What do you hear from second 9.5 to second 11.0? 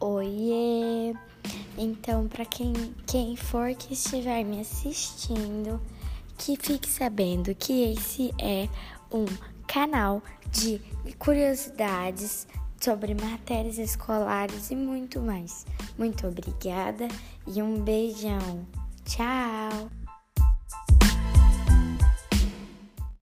canal de